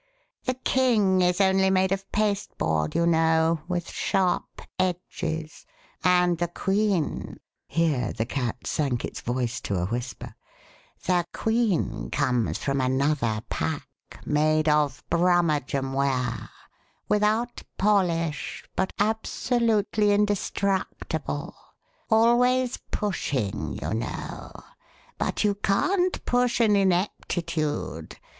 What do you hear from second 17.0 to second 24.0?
without polish, but absolutely indestructible; always pushing, you